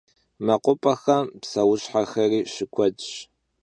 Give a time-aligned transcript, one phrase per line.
[0.45, 3.07] Mekhup'exem pseuşhexeri şıkuedş.